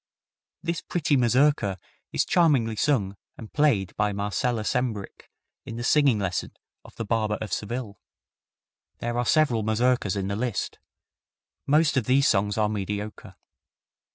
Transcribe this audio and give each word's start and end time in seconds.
This 0.63 0.81
pretty 0.81 1.15
mazurka 1.15 1.77
is 2.11 2.25
charmingly 2.25 2.75
sung 2.75 3.17
and 3.37 3.53
played 3.53 3.95
by 3.97 4.11
Marcella 4.13 4.63
Sembrich 4.63 5.29
in 5.63 5.75
the 5.75 5.83
singing 5.83 6.17
lesson 6.17 6.53
of 6.83 6.95
"The 6.95 7.05
Barber 7.05 7.37
of 7.39 7.53
Seville." 7.53 7.99
There 8.97 9.19
are 9.19 9.25
several 9.27 9.61
mazurkas 9.61 10.15
in 10.15 10.27
the 10.27 10.35
list. 10.35 10.79
Most 11.67 11.97
of 11.97 12.05
these 12.05 12.27
songs 12.27 12.57
are 12.57 12.67
mediocre. 12.67 13.35